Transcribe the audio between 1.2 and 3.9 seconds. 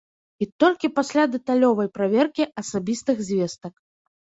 дэталёвай праверкі асабістых звестак.